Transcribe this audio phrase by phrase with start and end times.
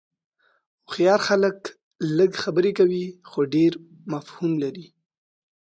[0.87, 1.57] هوښیار خلک
[2.17, 3.71] لږ خبرې کوي خو ډېر
[4.13, 4.87] مفهوم لري.